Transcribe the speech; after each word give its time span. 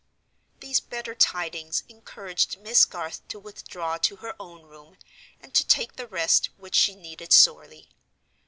These 0.61 0.79
better 0.79 1.13
tidings 1.13 1.83
encouraged 1.87 2.57
Miss 2.57 2.85
Garth 2.85 3.21
to 3.27 3.37
withdraw 3.37 3.99
to 3.99 4.15
her 4.15 4.35
own 4.39 4.63
room, 4.63 4.97
and 5.39 5.53
to 5.53 5.63
take 5.63 5.95
the 5.95 6.07
rest 6.07 6.47
which 6.57 6.73
she 6.73 6.95
needed 6.95 7.31
sorely. 7.31 7.87